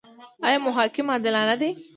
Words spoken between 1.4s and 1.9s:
دي؟